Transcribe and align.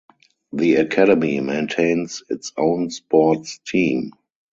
The 0.51 0.77
academy 0.77 1.39
maintains 1.41 2.23
its 2.27 2.53
own 2.57 2.89
sports 2.89 3.59
team. 3.67 4.13